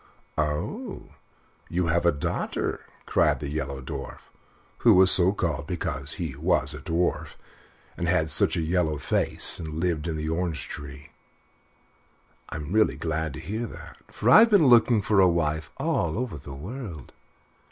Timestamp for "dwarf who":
3.83-4.95